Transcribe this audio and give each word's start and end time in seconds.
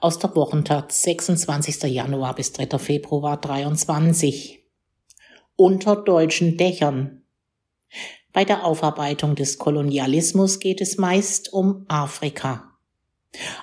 aus 0.00 0.20
der 0.20 0.34
Wochentag 0.36 0.92
26. 0.92 1.82
Januar 1.82 2.36
bis 2.36 2.52
3. 2.52 2.78
Februar 2.78 3.36
23. 3.36 4.64
Unter 5.56 5.96
deutschen 5.96 6.56
Dächern. 6.56 7.24
Bei 8.32 8.44
der 8.44 8.64
Aufarbeitung 8.64 9.34
des 9.34 9.58
Kolonialismus 9.58 10.60
geht 10.60 10.80
es 10.80 10.98
meist 10.98 11.52
um 11.52 11.84
Afrika. 11.88 12.78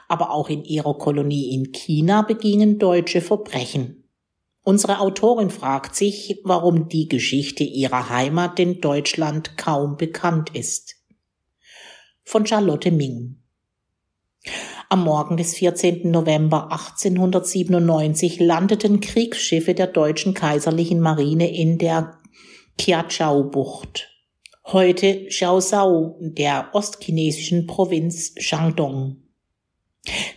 Aber 0.10 0.32
auch 0.32 0.50
in 0.50 0.66
ihrer 0.66 0.98
Kolonie 0.98 1.56
in 1.56 1.72
China 1.72 2.22
begingen 2.22 2.80
Deutsche 2.80 3.22
Verbrechen. 3.22 4.04
Unsere 4.62 5.00
Autorin 5.00 5.50
fragt 5.50 5.96
sich, 5.96 6.42
warum 6.44 6.90
die 6.90 7.08
Geschichte 7.08 7.64
ihrer 7.64 8.10
Heimat 8.10 8.60
in 8.60 8.82
Deutschland 8.82 9.58
kaum 9.58 9.96
bekannt 9.96 10.54
ist. 10.54 10.96
Von 12.26 12.46
Charlotte 12.46 12.92
Ming. 12.92 13.42
Am 14.88 15.04
Morgen 15.04 15.36
des 15.36 15.56
14. 15.56 16.12
November 16.12 16.72
1897 16.72 18.40
landeten 18.40 19.00
Kriegsschiffe 19.00 19.74
der 19.74 19.88
deutschen 19.88 20.36
kaiserlichen 20.36 21.00
Marine 21.00 21.52
in 21.52 21.80
der 21.80 22.20
Kiachau-Bucht, 22.78 24.12
heute 24.66 25.26
Chaozhou, 25.30 26.18
der 26.20 26.70
ostchinesischen 26.74 27.66
Provinz 27.66 28.36
Shandong. 28.38 29.24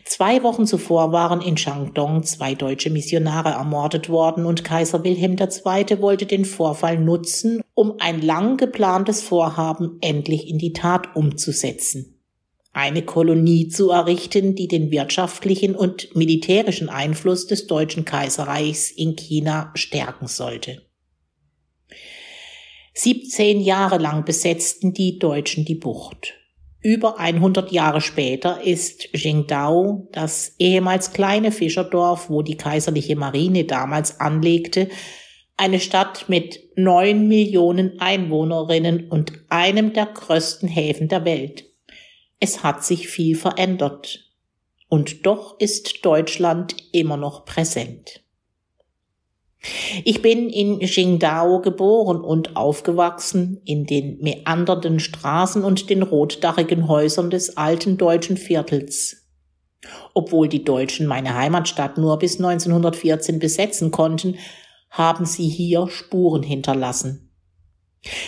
Zwei 0.07 0.43
Wochen 0.43 0.67
zuvor 0.67 1.13
waren 1.13 1.43
in 1.43 1.59
Shandong 1.59 2.23
zwei 2.23 2.55
deutsche 2.55 2.89
Missionare 2.89 3.51
ermordet 3.51 4.09
worden 4.09 4.47
und 4.47 4.65
Kaiser 4.65 5.05
Wilhelm 5.05 5.37
II. 5.39 6.01
wollte 6.01 6.25
den 6.25 6.47
Vorfall 6.47 6.99
nutzen, 6.99 7.61
um 7.75 7.97
ein 7.99 8.23
lang 8.23 8.57
geplantes 8.57 9.21
Vorhaben 9.21 9.99
endlich 10.01 10.49
in 10.49 10.57
die 10.57 10.73
Tat 10.73 11.15
umzusetzen 11.15 12.18
eine 12.73 13.03
Kolonie 13.03 13.69
zu 13.69 13.91
errichten, 13.91 14.55
die 14.55 14.69
den 14.69 14.91
wirtschaftlichen 14.91 15.75
und 15.75 16.15
militärischen 16.15 16.89
Einfluss 16.89 17.47
des 17.47 17.67
Deutschen 17.67 18.05
Kaiserreichs 18.05 18.91
in 18.91 19.17
China 19.17 19.73
stärken 19.75 20.27
sollte. 20.29 20.83
17 22.95 23.61
Jahre 23.61 23.99
lang 23.99 24.25
besetzten 24.25 24.93
die 24.93 25.19
Deutschen 25.19 25.65
die 25.65 25.77
Bucht. 25.77 26.35
Über 26.81 27.19
100 27.19 27.73
Jahre 27.73 28.01
später 28.01 28.63
ist 28.63 29.13
Qingdao, 29.13 30.09
das 30.13 30.55
ehemals 30.59 31.13
kleine 31.13 31.51
Fischerdorf, 31.51 32.31
wo 32.31 32.43
die 32.43 32.57
kaiserliche 32.57 33.17
Marine 33.17 33.65
damals 33.65 34.21
anlegte, 34.21 34.89
eine 35.57 35.81
Stadt 35.81 36.29
mit 36.29 36.61
neun 36.77 37.27
Millionen 37.27 38.01
Einwohnerinnen 38.01 39.09
und 39.09 39.33
einem 39.49 39.93
der 39.93 40.07
größten 40.07 40.69
Häfen 40.69 41.09
der 41.09 41.25
Welt. 41.25 41.68
Es 42.41 42.63
hat 42.63 42.85
sich 42.85 43.09
viel 43.09 43.37
verändert. 43.37 44.25
Und 44.89 45.27
doch 45.27 45.59
ist 45.59 46.05
Deutschland 46.05 46.77
immer 46.93 47.17
noch 47.17 47.45
präsent. 47.45 48.23
Ich 50.05 50.23
bin 50.23 50.49
in 50.49 50.79
Qingdao 50.79 51.61
geboren 51.61 52.21
und 52.21 52.57
aufgewachsen 52.57 53.61
in 53.65 53.87
den 53.87 54.19
meandernden 54.21 55.01
Straßen 55.01 55.65
und 55.65 55.91
den 55.91 56.03
rotdachigen 56.03 56.87
Häusern 56.89 57.29
des 57.29 57.57
alten 57.57 57.97
deutschen 57.97 58.37
Viertels. 58.37 59.27
Obwohl 60.15 60.49
die 60.49 60.65
Deutschen 60.65 61.07
meine 61.07 61.35
Heimatstadt 61.35 61.99
nur 61.99 62.19
bis 62.19 62.37
1914 62.37 63.39
besetzen 63.39 63.91
konnten, 63.91 64.37
haben 64.91 65.25
sie 65.25 65.49
hier 65.49 65.89
Spuren 65.89 66.43
hinterlassen. 66.43 67.28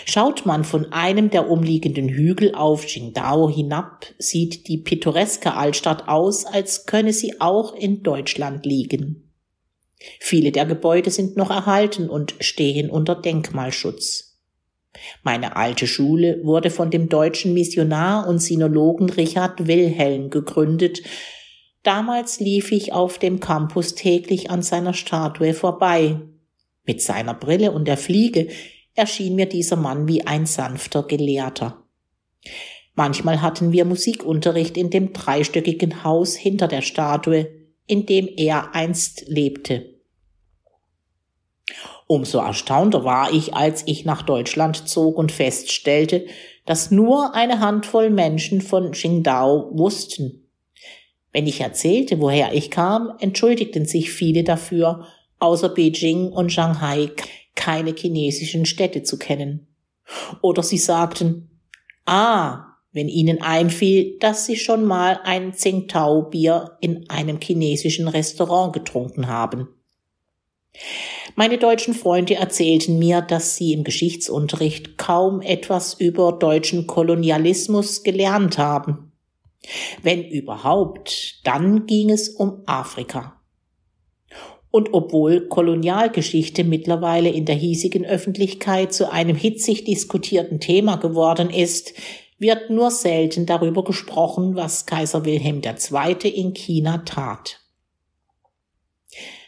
Schaut 0.04 0.46
man 0.46 0.64
von 0.64 0.92
einem 0.92 1.30
der 1.30 1.48
umliegenden 1.48 2.08
Hügel 2.08 2.54
auf 2.54 2.86
Qingdao 2.86 3.48
hinab, 3.48 4.06
sieht 4.18 4.66
die 4.68 4.78
pittoreske 4.78 5.54
Altstadt 5.54 6.08
aus, 6.08 6.44
als 6.44 6.86
könne 6.86 7.12
sie 7.12 7.40
auch 7.40 7.74
in 7.74 8.02
Deutschland 8.02 8.66
liegen. 8.66 9.30
Viele 10.18 10.50
der 10.50 10.66
Gebäude 10.66 11.10
sind 11.10 11.36
noch 11.36 11.50
erhalten 11.50 12.08
und 12.08 12.34
stehen 12.40 12.90
unter 12.90 13.14
Denkmalschutz. 13.14 14.38
Meine 15.22 15.56
alte 15.56 15.86
Schule 15.86 16.40
wurde 16.42 16.70
von 16.70 16.90
dem 16.90 17.08
deutschen 17.08 17.54
Missionar 17.54 18.26
und 18.28 18.38
Sinologen 18.38 19.08
Richard 19.10 19.66
Wilhelm 19.66 20.30
gegründet. 20.30 21.02
Damals 21.82 22.40
lief 22.40 22.72
ich 22.72 22.92
auf 22.92 23.18
dem 23.18 23.40
Campus 23.40 23.94
täglich 23.94 24.50
an 24.50 24.62
seiner 24.62 24.94
Statue 24.94 25.54
vorbei. 25.54 26.20
Mit 26.84 27.02
seiner 27.02 27.34
Brille 27.34 27.72
und 27.72 27.86
der 27.86 27.96
Fliege 27.96 28.48
erschien 29.00 29.34
mir 29.34 29.46
dieser 29.46 29.76
Mann 29.76 30.06
wie 30.06 30.26
ein 30.26 30.46
sanfter 30.46 31.02
Gelehrter. 31.02 31.82
Manchmal 32.94 33.40
hatten 33.40 33.72
wir 33.72 33.84
Musikunterricht 33.84 34.76
in 34.76 34.90
dem 34.90 35.12
dreistöckigen 35.12 36.04
Haus 36.04 36.36
hinter 36.36 36.68
der 36.68 36.82
Statue, 36.82 37.48
in 37.86 38.06
dem 38.06 38.28
er 38.36 38.74
einst 38.74 39.24
lebte. 39.26 40.00
Umso 42.06 42.38
erstaunter 42.38 43.04
war 43.04 43.32
ich, 43.32 43.54
als 43.54 43.84
ich 43.86 44.04
nach 44.04 44.22
Deutschland 44.22 44.88
zog 44.88 45.16
und 45.16 45.32
feststellte, 45.32 46.26
dass 46.66 46.90
nur 46.90 47.34
eine 47.34 47.60
Handvoll 47.60 48.10
Menschen 48.10 48.60
von 48.60 48.90
Qingdao 48.90 49.70
wussten. 49.72 50.48
Wenn 51.32 51.46
ich 51.46 51.60
erzählte, 51.60 52.20
woher 52.20 52.52
ich 52.52 52.70
kam, 52.70 53.12
entschuldigten 53.20 53.86
sich 53.86 54.10
viele 54.10 54.44
dafür, 54.44 55.06
außer 55.38 55.68
Beijing 55.68 56.32
und 56.32 56.52
Shanghai 56.52 57.10
keine 57.60 57.94
chinesischen 57.94 58.64
Städte 58.64 59.02
zu 59.02 59.18
kennen. 59.18 59.66
Oder 60.40 60.62
sie 60.62 60.78
sagten, 60.78 61.50
ah, 62.06 62.64
wenn 62.90 63.06
ihnen 63.06 63.42
einfiel, 63.42 64.16
dass 64.18 64.46
sie 64.46 64.56
schon 64.56 64.86
mal 64.86 65.20
ein 65.24 65.52
Tsingtao-Bier 65.52 66.78
in 66.80 67.10
einem 67.10 67.38
chinesischen 67.38 68.08
Restaurant 68.08 68.72
getrunken 68.72 69.28
haben. 69.28 69.68
Meine 71.36 71.58
deutschen 71.58 71.92
Freunde 71.92 72.36
erzählten 72.36 72.98
mir, 72.98 73.20
dass 73.20 73.56
sie 73.56 73.74
im 73.74 73.84
Geschichtsunterricht 73.84 74.96
kaum 74.96 75.42
etwas 75.42 75.92
über 75.92 76.32
deutschen 76.32 76.86
Kolonialismus 76.86 78.02
gelernt 78.02 78.56
haben. 78.56 79.12
Wenn 80.02 80.24
überhaupt, 80.24 81.46
dann 81.46 81.84
ging 81.84 82.08
es 82.08 82.30
um 82.30 82.62
Afrika. 82.64 83.39
Und 84.70 84.92
obwohl 84.92 85.48
Kolonialgeschichte 85.48 86.62
mittlerweile 86.64 87.28
in 87.28 87.44
der 87.44 87.56
hiesigen 87.56 88.04
Öffentlichkeit 88.04 88.92
zu 88.92 89.10
einem 89.10 89.36
hitzig 89.36 89.84
diskutierten 89.84 90.60
Thema 90.60 90.96
geworden 90.96 91.50
ist, 91.50 91.94
wird 92.38 92.70
nur 92.70 92.90
selten 92.90 93.46
darüber 93.46 93.84
gesprochen, 93.84 94.54
was 94.54 94.86
Kaiser 94.86 95.24
Wilhelm 95.24 95.60
II. 95.62 96.28
in 96.28 96.54
China 96.54 96.98
tat. 96.98 97.60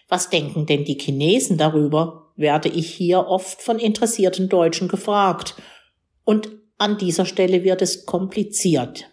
Was 0.09 0.29
denken 0.29 0.67
denn 0.67 0.85
die 0.85 0.99
Chinesen 0.99 1.57
darüber, 1.57 2.33
werde 2.37 2.69
ich 2.69 2.91
hier 2.91 3.27
oft 3.29 3.63
von 3.63 3.79
interessierten 3.79 4.49
Deutschen 4.49 4.89
gefragt. 4.89 5.55
Und 6.25 6.51
an 6.77 6.99
dieser 6.99 7.25
Stelle 7.25 7.65
wird 7.65 7.81
es 7.81 8.05
kompliziert. 8.07 9.12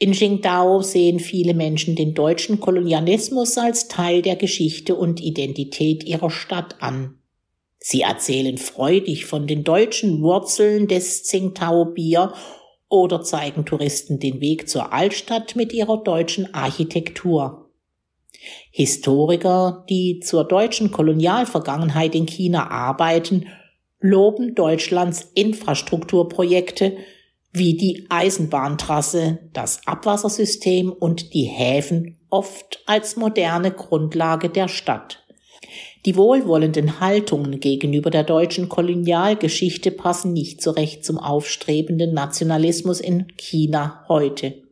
In 0.00 0.12
Qingdao 0.12 0.80
sehen 0.82 1.18
viele 1.18 1.54
Menschen 1.54 1.96
den 1.96 2.14
deutschen 2.14 2.60
Kolonialismus 2.60 3.58
als 3.58 3.88
Teil 3.88 4.22
der 4.22 4.36
Geschichte 4.36 4.94
und 4.94 5.20
Identität 5.20 6.04
ihrer 6.04 6.30
Stadt 6.30 6.76
an. 6.80 7.18
Sie 7.78 8.02
erzählen 8.02 8.58
freudig 8.58 9.26
von 9.26 9.48
den 9.48 9.64
deutschen 9.64 10.22
Wurzeln 10.22 10.86
des 10.86 11.24
Tsingtao 11.24 11.86
Bier 11.86 12.32
oder 12.88 13.22
zeigen 13.22 13.66
Touristen 13.66 14.20
den 14.20 14.40
Weg 14.40 14.68
zur 14.68 14.92
Altstadt 14.92 15.56
mit 15.56 15.72
ihrer 15.72 16.02
deutschen 16.02 16.54
Architektur. 16.54 17.70
Historiker, 18.70 19.84
die 19.88 20.20
zur 20.20 20.44
deutschen 20.44 20.92
Kolonialvergangenheit 20.92 22.14
in 22.14 22.26
China 22.26 22.70
arbeiten, 22.70 23.48
loben 24.00 24.54
Deutschlands 24.54 25.32
Infrastrukturprojekte 25.34 26.96
wie 27.52 27.76
die 27.76 28.06
Eisenbahntrasse, 28.08 29.38
das 29.52 29.86
Abwassersystem 29.86 30.92
und 30.92 31.32
die 31.34 31.44
Häfen 31.44 32.18
oft 32.30 32.82
als 32.86 33.16
moderne 33.16 33.70
Grundlage 33.70 34.48
der 34.48 34.68
Stadt. 34.68 35.24
Die 36.06 36.16
wohlwollenden 36.16 37.00
Haltungen 37.00 37.60
gegenüber 37.60 38.10
der 38.10 38.24
deutschen 38.24 38.68
Kolonialgeschichte 38.68 39.90
passen 39.90 40.32
nicht 40.32 40.62
so 40.62 40.70
recht 40.70 41.04
zum 41.04 41.18
aufstrebenden 41.18 42.14
Nationalismus 42.14 43.00
in 43.00 43.26
China 43.36 44.04
heute. 44.08 44.62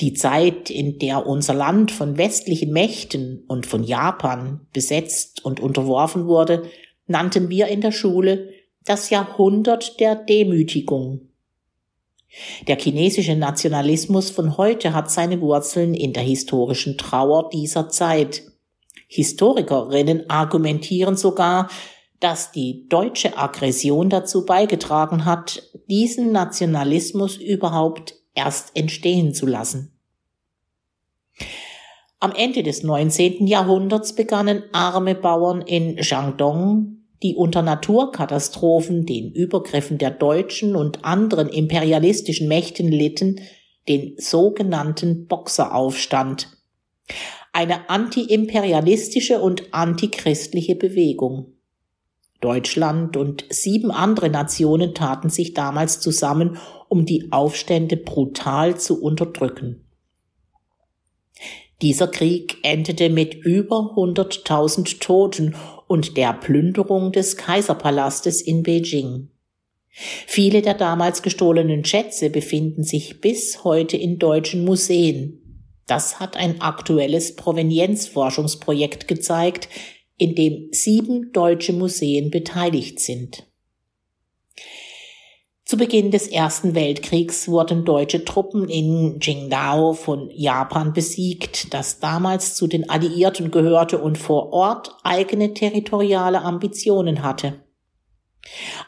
Die 0.00 0.14
Zeit, 0.14 0.70
in 0.70 0.98
der 0.98 1.26
unser 1.26 1.54
Land 1.54 1.90
von 1.90 2.16
westlichen 2.18 2.72
Mächten 2.72 3.44
und 3.48 3.66
von 3.66 3.84
Japan 3.84 4.66
besetzt 4.72 5.44
und 5.44 5.60
unterworfen 5.60 6.26
wurde, 6.26 6.70
nannten 7.06 7.48
wir 7.50 7.68
in 7.68 7.80
der 7.80 7.92
Schule 7.92 8.50
das 8.84 9.10
Jahrhundert 9.10 10.00
der 10.00 10.14
Demütigung. 10.14 11.31
Der 12.66 12.78
chinesische 12.78 13.36
Nationalismus 13.36 14.30
von 14.30 14.56
heute 14.56 14.94
hat 14.94 15.10
seine 15.10 15.40
Wurzeln 15.40 15.94
in 15.94 16.12
der 16.12 16.22
historischen 16.22 16.96
Trauer 16.96 17.50
dieser 17.50 17.88
Zeit. 17.88 18.42
Historikerinnen 19.06 20.30
argumentieren 20.30 21.16
sogar, 21.16 21.68
dass 22.20 22.52
die 22.52 22.88
deutsche 22.88 23.36
Aggression 23.36 24.08
dazu 24.08 24.46
beigetragen 24.46 25.24
hat, 25.24 25.62
diesen 25.90 26.32
Nationalismus 26.32 27.36
überhaupt 27.36 28.14
erst 28.34 28.76
entstehen 28.76 29.34
zu 29.34 29.46
lassen. 29.46 29.92
Am 32.20 32.32
Ende 32.32 32.62
des 32.62 32.84
19. 32.84 33.48
Jahrhunderts 33.48 34.14
begannen 34.14 34.62
arme 34.72 35.16
Bauern 35.16 35.60
in 35.60 36.02
Shandong, 36.02 37.01
die 37.22 37.34
unter 37.36 37.62
Naturkatastrophen, 37.62 39.06
den 39.06 39.32
Übergriffen 39.32 39.98
der 39.98 40.10
deutschen 40.10 40.76
und 40.76 41.04
anderen 41.04 41.48
imperialistischen 41.48 42.48
Mächten 42.48 42.88
litten, 42.88 43.40
den 43.88 44.14
sogenannten 44.18 45.26
Boxeraufstand. 45.26 46.48
Eine 47.52 47.90
antiimperialistische 47.90 49.40
und 49.40 49.74
antichristliche 49.74 50.74
Bewegung. 50.74 51.52
Deutschland 52.40 53.16
und 53.16 53.44
sieben 53.50 53.90
andere 53.90 54.28
Nationen 54.28 54.94
taten 54.94 55.30
sich 55.30 55.54
damals 55.54 56.00
zusammen, 56.00 56.58
um 56.88 57.06
die 57.06 57.30
Aufstände 57.30 57.96
brutal 57.96 58.78
zu 58.78 59.00
unterdrücken. 59.00 59.86
Dieser 61.82 62.06
Krieg 62.06 62.58
endete 62.62 63.10
mit 63.10 63.34
über 63.34 63.94
100.000 63.96 65.00
Toten 65.00 65.56
und 65.92 66.16
der 66.16 66.32
Plünderung 66.32 67.12
des 67.12 67.36
Kaiserpalastes 67.36 68.40
in 68.40 68.62
Beijing. 68.62 69.28
Viele 69.90 70.62
der 70.62 70.72
damals 70.72 71.20
gestohlenen 71.20 71.84
Schätze 71.84 72.30
befinden 72.30 72.82
sich 72.82 73.20
bis 73.20 73.62
heute 73.62 73.98
in 73.98 74.18
deutschen 74.18 74.64
Museen. 74.64 75.68
Das 75.86 76.18
hat 76.18 76.34
ein 76.38 76.62
aktuelles 76.62 77.36
Provenienzforschungsprojekt 77.36 79.06
gezeigt, 79.06 79.68
in 80.16 80.34
dem 80.34 80.68
sieben 80.72 81.30
deutsche 81.34 81.74
Museen 81.74 82.30
beteiligt 82.30 82.98
sind. 82.98 83.46
Zu 85.72 85.78
Beginn 85.78 86.10
des 86.10 86.28
Ersten 86.28 86.74
Weltkriegs 86.74 87.48
wurden 87.48 87.86
deutsche 87.86 88.26
Truppen 88.26 88.68
in 88.68 89.20
Qingdao 89.20 89.94
von 89.94 90.28
Japan 90.30 90.92
besiegt, 90.92 91.72
das 91.72 91.98
damals 91.98 92.54
zu 92.54 92.66
den 92.66 92.90
Alliierten 92.90 93.50
gehörte 93.50 93.96
und 93.96 94.18
vor 94.18 94.52
Ort 94.52 94.94
eigene 95.02 95.54
territoriale 95.54 96.42
Ambitionen 96.42 97.22
hatte. 97.22 97.54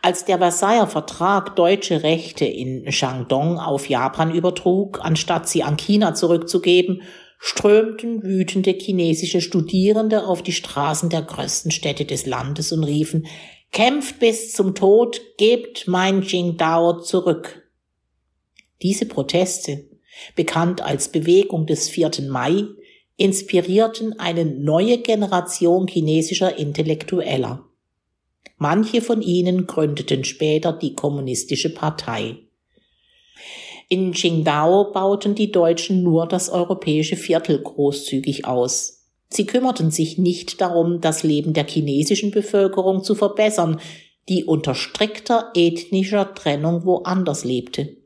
Als 0.03 0.27
der 0.27 0.37
Versailler 0.37 0.87
Vertrag 0.87 1.57
deutsche 1.57 2.03
Rechte 2.03 2.45
in 2.45 2.93
Shandong 2.93 3.59
auf 3.59 3.89
Japan 3.89 4.35
übertrug, 4.35 5.01
anstatt 5.03 5.49
sie 5.49 5.63
an 5.63 5.79
China 5.79 6.13
zurückzugeben, 6.13 7.01
strömten 7.39 8.23
wütende 8.23 8.73
chinesische 8.73 9.41
Studierende 9.41 10.27
auf 10.27 10.43
die 10.43 10.53
Straßen 10.53 11.09
der 11.09 11.23
größten 11.23 11.71
Städte 11.71 12.05
des 12.05 12.27
Landes 12.27 12.73
und 12.73 12.85
riefen, 12.85 13.27
kämpft 13.75 14.21
bis 14.21 14.53
zum 14.53 14.77
Tod, 14.77 15.21
gebt 15.37 15.89
mein 15.89 16.23
Qingdao 16.23 17.01
zurück. 17.01 17.69
Diese 18.83 19.05
Proteste, 19.05 19.91
bekannt 20.37 20.81
als 20.81 21.09
Bewegung 21.09 21.67
des 21.67 21.89
4. 21.89 22.23
Mai, 22.29 22.67
inspirierten 23.17 24.19
eine 24.19 24.45
neue 24.45 24.99
Generation 24.99 25.89
chinesischer 25.89 26.57
Intellektueller. 26.57 27.65
Manche 28.59 29.03
von 29.03 29.23
ihnen 29.23 29.67
gründeten 29.67 30.23
später 30.23 30.73
die 30.73 30.95
Kommunistische 30.95 31.75
Partei. 31.75 32.37
In 33.89 34.13
Qingdao 34.13 34.93
bauten 34.93 35.35
die 35.35 35.51
Deutschen 35.51 36.05
nur 36.05 36.29
das 36.29 36.49
europäische 36.49 37.17
Viertel 37.17 37.61
großzügig 37.61 38.47
aus. 38.47 39.04
Sie 39.29 39.47
kümmerten 39.47 39.91
sich 39.91 40.19
nicht 40.19 40.61
darum, 40.61 41.01
das 41.01 41.23
Leben 41.23 41.53
der 41.53 41.67
chinesischen 41.67 42.31
Bevölkerung 42.31 43.03
zu 43.03 43.15
verbessern, 43.15 43.81
die 44.29 44.45
unter 44.45 44.75
strikter 44.75 45.51
ethnischer 45.55 46.35
Trennung 46.35 46.85
woanders 46.85 47.45
lebte. 47.45 47.97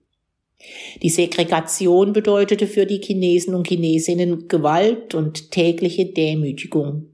Die 1.03 1.11
Segregation 1.11 2.13
bedeutete 2.13 2.67
für 2.67 2.87
die 2.87 3.01
Chinesen 3.01 3.55
und 3.55 3.69
Chinesinnen 3.69 4.49
Gewalt 4.49 5.15
und 5.15 5.53
tägliche 5.53 6.07
Demütigung. 6.07 7.11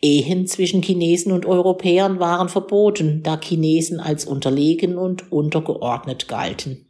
Ehen 0.00 0.46
zwischen 0.46 0.82
Chinesen 0.82 1.32
und 1.32 1.46
Europäern 1.46 2.20
waren 2.20 2.48
verboten, 2.48 3.22
da 3.22 3.38
Chinesen 3.40 4.00
als 4.00 4.24
unterlegen 4.24 4.96
und 4.96 5.30
untergeordnet 5.32 6.28
galten. 6.28 6.86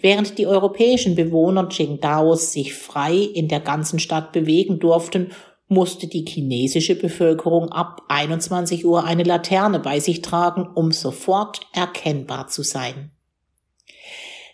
Während 0.00 0.38
die 0.38 0.46
europäischen 0.46 1.14
Bewohner 1.14 1.68
Qingdaos 1.68 2.52
sich 2.52 2.74
frei 2.74 3.14
in 3.14 3.48
der 3.48 3.60
ganzen 3.60 3.98
Stadt 3.98 4.32
bewegen 4.32 4.80
durften, 4.80 5.30
musste 5.68 6.08
die 6.08 6.24
chinesische 6.26 6.96
Bevölkerung 6.96 7.68
ab 7.68 8.02
21 8.08 8.84
Uhr 8.84 9.04
eine 9.04 9.22
Laterne 9.22 9.78
bei 9.78 10.00
sich 10.00 10.20
tragen, 10.20 10.66
um 10.74 10.90
sofort 10.90 11.60
erkennbar 11.72 12.48
zu 12.48 12.64
sein. 12.64 13.12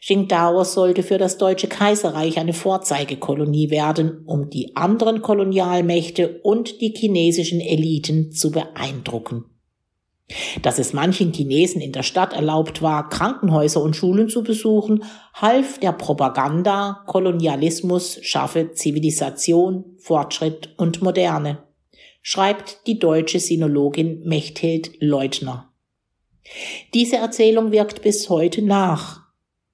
Qingdao 0.06 0.62
sollte 0.62 1.02
für 1.02 1.18
das 1.18 1.38
Deutsche 1.38 1.66
Kaiserreich 1.66 2.38
eine 2.38 2.52
Vorzeigekolonie 2.52 3.70
werden, 3.70 4.22
um 4.26 4.50
die 4.50 4.76
anderen 4.76 5.22
Kolonialmächte 5.22 6.40
und 6.42 6.80
die 6.80 6.94
chinesischen 6.94 7.60
Eliten 7.60 8.30
zu 8.30 8.52
beeindrucken. 8.52 9.46
Dass 10.60 10.80
es 10.80 10.92
manchen 10.92 11.32
Chinesen 11.32 11.80
in 11.80 11.92
der 11.92 12.02
Stadt 12.02 12.32
erlaubt 12.32 12.82
war, 12.82 13.08
Krankenhäuser 13.08 13.80
und 13.80 13.94
Schulen 13.94 14.28
zu 14.28 14.42
besuchen, 14.42 15.04
half 15.34 15.78
der 15.78 15.92
Propaganda, 15.92 17.04
Kolonialismus 17.06 18.18
schaffe 18.22 18.72
Zivilisation, 18.72 19.84
Fortschritt 19.98 20.74
und 20.78 21.00
Moderne, 21.00 21.62
schreibt 22.22 22.88
die 22.88 22.98
deutsche 22.98 23.38
Sinologin 23.38 24.24
Mechthild 24.24 25.00
Leutner. 25.00 25.72
Diese 26.92 27.16
Erzählung 27.16 27.70
wirkt 27.70 28.02
bis 28.02 28.28
heute 28.28 28.62
nach, 28.62 29.20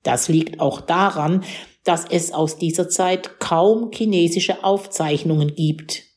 das 0.02 0.28
liegt 0.28 0.60
auch 0.60 0.82
daran, 0.82 1.44
dass 1.84 2.04
es 2.04 2.32
aus 2.32 2.58
dieser 2.58 2.88
Zeit 2.88 3.40
kaum 3.40 3.90
chinesische 3.92 4.64
Aufzeichnungen 4.64 5.54
gibt. 5.54 6.11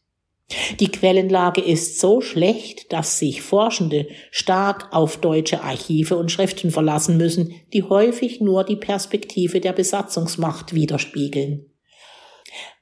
Die 0.79 0.91
Quellenlage 0.91 1.61
ist 1.61 1.99
so 1.99 2.21
schlecht, 2.21 2.93
dass 2.93 3.17
sich 3.17 3.41
Forschende 3.41 4.07
stark 4.29 4.93
auf 4.93 5.17
deutsche 5.17 5.63
Archive 5.63 6.17
und 6.17 6.31
Schriften 6.31 6.69
verlassen 6.69 7.17
müssen, 7.17 7.53
die 7.73 7.83
häufig 7.83 8.41
nur 8.41 8.63
die 8.63 8.75
Perspektive 8.75 9.59
der 9.59 9.73
Besatzungsmacht 9.73 10.73
widerspiegeln. 10.73 11.65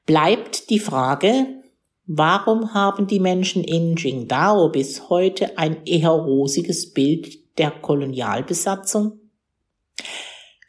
Bleibt 0.06 0.70
die 0.70 0.80
Frage, 0.80 1.48
warum 2.06 2.74
haben 2.74 3.08
die 3.08 3.22
Menschen 3.22 3.64
in 3.64 3.96
Qingdao 3.96 4.70
bis 4.70 5.10
heute 5.10 5.58
ein 5.58 5.86
eher 5.86 6.10
rosiges 6.10 6.92
Bild 6.92 7.58
der 7.58 7.72
Kolonialbesatzung? 7.72 9.20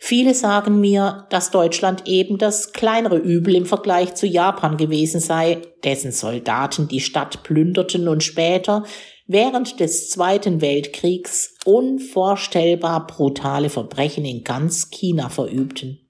Viele 0.07 0.35
sagen 0.35 0.81
mir, 0.81 1.27
dass 1.31 1.51
Deutschland 1.51 2.07
eben 2.07 2.37
das 2.37 2.75
kleinere 2.75 3.17
Übel 3.17 3.55
im 3.55 3.65
Vergleich 3.65 4.15
zu 4.15 4.27
Japan 4.27 4.77
gewesen 4.77 5.19
sei, 5.19 5.63
dessen 5.83 6.13
Soldaten 6.13 6.89
die 6.89 7.01
Stadt 7.01 7.43
plünderten 7.43 8.07
und 8.07 8.23
später 8.23 8.85
während 9.27 9.81
des 9.81 10.11
Zweiten 10.11 10.61
Weltkriegs 10.61 11.55
unvorstellbar 11.65 13.07
brutale 13.07 13.71
Verbrechen 13.71 14.27
in 14.27 14.45
ganz 14.45 14.91
China 14.91 15.31
verübten. 15.31 16.07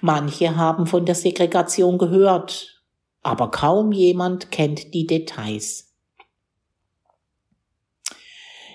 Manche 0.00 0.54
haben 0.54 0.86
von 0.86 1.04
der 1.04 1.16
Segregation 1.16 1.98
gehört, 1.98 2.84
aber 3.24 3.50
kaum 3.50 3.90
jemand 3.90 4.52
kennt 4.52 4.94
die 4.94 5.08
Details. 5.08 5.87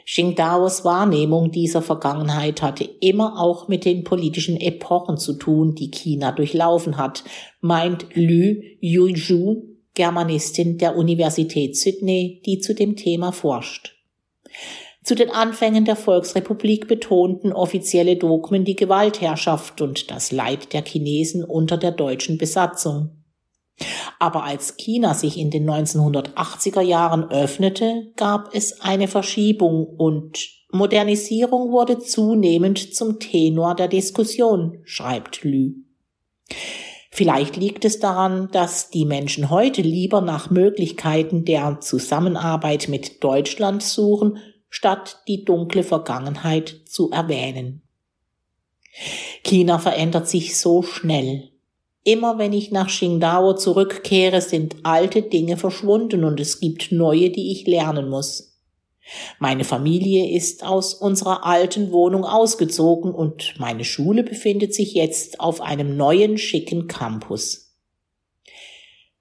Qingdaos 0.05 0.83
Wahrnehmung 0.83 1.51
dieser 1.51 1.81
Vergangenheit 1.81 2.61
hatte 2.61 2.83
immer 2.83 3.39
auch 3.39 3.67
mit 3.67 3.85
den 3.85 4.03
politischen 4.03 4.57
Epochen 4.57 5.17
zu 5.17 5.33
tun, 5.33 5.75
die 5.75 5.91
China 5.91 6.31
durchlaufen 6.31 6.97
hat, 6.97 7.23
meint 7.61 8.07
Lü 8.13 8.61
Yuzhu, 8.79 9.63
Germanistin 9.93 10.77
der 10.77 10.97
Universität 10.97 11.77
Sydney, 11.77 12.41
die 12.45 12.59
zu 12.59 12.73
dem 12.73 12.95
Thema 12.95 13.31
forscht. 13.31 13.95
Zu 15.03 15.15
den 15.15 15.29
Anfängen 15.29 15.85
der 15.85 15.97
Volksrepublik 15.97 16.87
betonten 16.87 17.51
offizielle 17.51 18.15
Dogmen 18.15 18.63
die 18.63 18.75
Gewaltherrschaft 18.75 19.81
und 19.81 20.09
das 20.09 20.31
Leid 20.31 20.71
der 20.73 20.83
Chinesen 20.83 21.43
unter 21.43 21.77
der 21.77 21.91
deutschen 21.91 22.37
Besatzung. 22.37 23.22
Aber 24.19 24.43
als 24.43 24.77
China 24.77 25.13
sich 25.13 25.37
in 25.37 25.51
den 25.51 25.69
1980er 25.69 26.81
Jahren 26.81 27.29
öffnete, 27.29 28.11
gab 28.15 28.53
es 28.53 28.81
eine 28.81 29.07
Verschiebung 29.07 29.85
und 29.85 30.39
Modernisierung 30.71 31.71
wurde 31.71 31.99
zunehmend 31.99 32.95
zum 32.95 33.19
Tenor 33.19 33.75
der 33.75 33.87
Diskussion, 33.87 34.79
schreibt 34.83 35.43
Lü. 35.43 35.75
Vielleicht 37.11 37.57
liegt 37.57 37.85
es 37.85 37.99
daran, 37.99 38.49
dass 38.51 38.89
die 38.89 39.05
Menschen 39.05 39.51
heute 39.51 39.83
lieber 39.83 40.19
nach 40.19 40.49
Möglichkeiten 40.49 41.45
der 41.45 41.79
Zusammenarbeit 41.79 42.87
mit 42.89 43.23
Deutschland 43.23 43.83
suchen, 43.83 44.39
statt 44.67 45.21
die 45.27 45.45
dunkle 45.45 45.83
Vergangenheit 45.83 46.81
zu 46.87 47.11
erwähnen. 47.11 47.83
China 49.43 49.77
verändert 49.77 50.27
sich 50.27 50.57
so 50.57 50.81
schnell, 50.81 51.52
Immer 52.03 52.37
wenn 52.37 52.51
ich 52.51 52.71
nach 52.71 52.89
Qingdao 52.89 53.55
zurückkehre, 53.55 54.41
sind 54.41 54.75
alte 54.83 55.21
Dinge 55.21 55.55
verschwunden 55.55 56.25
und 56.25 56.39
es 56.39 56.59
gibt 56.59 56.91
neue, 56.91 57.29
die 57.29 57.51
ich 57.51 57.65
lernen 57.65 58.09
muss. 58.09 58.53
Meine 59.39 59.63
Familie 59.63 60.35
ist 60.35 60.63
aus 60.63 60.93
unserer 60.93 61.45
alten 61.45 61.91
Wohnung 61.91 62.25
ausgezogen 62.25 63.13
und 63.13 63.53
meine 63.57 63.83
Schule 63.83 64.23
befindet 64.23 64.73
sich 64.73 64.93
jetzt 64.93 65.39
auf 65.39 65.61
einem 65.61 65.97
neuen 65.97 66.37
schicken 66.37 66.87
Campus. 66.87 67.73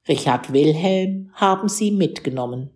Richard 0.09 0.53
Wilhelm 0.53 1.31
haben 1.35 1.69
sie 1.69 1.93
mitgenommen. 1.93 2.71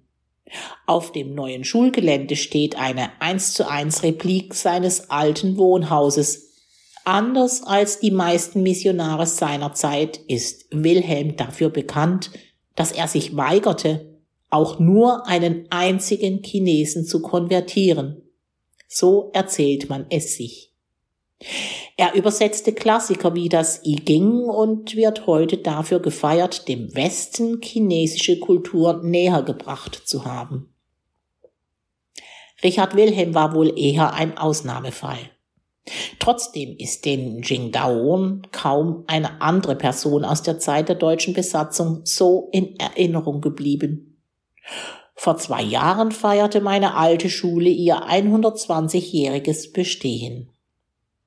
Auf 0.87 1.11
dem 1.11 1.35
neuen 1.35 1.65
Schulgelände 1.65 2.37
steht 2.37 2.77
eine 2.77 3.11
1 3.21 3.55
zu 3.55 3.69
1 3.69 4.05
Replik 4.05 4.55
seines 4.55 5.11
alten 5.11 5.57
Wohnhauses. 5.57 6.46
Anders 7.09 7.63
als 7.63 8.01
die 8.01 8.11
meisten 8.11 8.65
Missionare 8.65 9.27
seiner 9.27 9.73
Zeit 9.75 10.17
ist 10.27 10.67
Wilhelm 10.73 11.37
dafür 11.37 11.71
bekannt, 11.71 12.33
dass 12.75 12.91
er 12.91 13.07
sich 13.07 13.37
weigerte, 13.37 14.19
auch 14.51 14.81
nur 14.81 15.25
einen 15.29 15.67
einzigen 15.71 16.43
Chinesen 16.43 17.07
zu 17.07 17.23
konvertieren. 17.23 18.23
So 18.89 19.31
erzählt 19.35 19.89
man 19.89 20.07
es 20.11 20.37
sich. 20.37 20.75
Er 21.97 22.15
übersetzte 22.15 22.73
Klassiker 22.73 23.37
wie 23.37 23.49
das 23.49 23.85
I 23.85 23.95
Ging 23.95 24.41
und 24.41 24.97
wird 24.97 25.29
heute 25.29 25.59
dafür 25.59 26.01
gefeiert, 26.01 26.67
dem 26.67 26.93
Westen 26.97 27.61
chinesische 27.63 28.41
Kultur 28.41 29.01
näher 29.05 29.45
gebracht 29.45 30.03
zu 30.07 30.25
haben. 30.25 30.75
Richard 32.65 32.97
Wilhelm 32.97 33.33
war 33.33 33.55
wohl 33.55 33.79
eher 33.79 34.13
ein 34.13 34.37
Ausnahmefall. 34.37 35.36
Trotzdem 36.19 36.77
ist 36.79 37.05
den 37.05 37.43
Jingdaon 37.43 38.47
kaum 38.51 39.05
eine 39.07 39.41
andere 39.41 39.77
Person 39.77 40.25
aus 40.25 40.43
der 40.43 40.59
Zeit 40.59 40.89
der 40.89 40.97
deutschen 40.97 41.35
Besatzung 41.35 42.01
so 42.05 42.49
in 42.53 42.79
Erinnerung 42.79 43.41
geblieben. 43.41 44.21
Vor 45.15 45.39
zwei 45.39 45.63
Jahren 45.63 46.13
feierte 46.13 46.61
meine 46.61 46.95
alte 46.95 47.31
Schule 47.31 47.71
ihr 47.71 48.03
120-jähriges 48.09 49.73
Bestehen. 49.73 50.51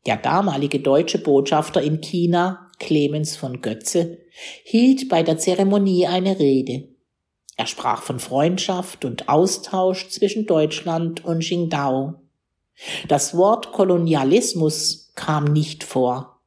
Der 0.06 0.18
damalige 0.18 0.80
deutsche 0.80 1.18
Botschafter 1.18 1.82
in 1.82 2.02
China, 2.02 2.70
Clemens 2.80 3.36
von 3.36 3.62
Götze, 3.62 4.20
hielt 4.64 5.10
bei 5.10 5.24
der 5.24 5.38
Zeremonie 5.38 6.08
eine 6.08 6.40
Rede. 6.40 6.88
Er 7.58 7.66
sprach 7.66 8.04
von 8.04 8.20
Freundschaft 8.20 9.04
und 9.04 9.28
Austausch 9.28 10.08
zwischen 10.10 10.46
Deutschland 10.46 11.26
und 11.26 11.40
Qingdao. 11.40 12.22
Das 13.08 13.36
Wort 13.36 13.72
Kolonialismus 13.72 15.12
kam 15.16 15.46
nicht 15.46 15.84
vor. 15.84 16.40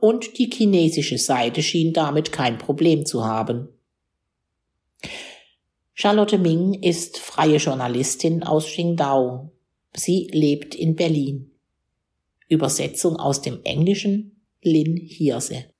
Und 0.00 0.38
die 0.38 0.50
chinesische 0.52 1.18
Seite 1.18 1.62
schien 1.62 1.92
damit 1.92 2.32
kein 2.32 2.58
Problem 2.58 3.06
zu 3.06 3.24
haben. 3.24 3.68
Charlotte 5.94 6.38
Ming 6.38 6.74
ist 6.74 7.18
freie 7.18 7.56
Journalistin 7.56 8.42
aus 8.42 8.66
Qingdao. 8.66 9.50
Sie 9.94 10.28
lebt 10.32 10.74
in 10.74 10.96
Berlin. 10.96 11.52
Übersetzung 12.48 13.16
aus 13.16 13.42
dem 13.42 13.60
Englischen 13.64 14.42
Lynn 14.62 14.96
Hirse 14.96 15.73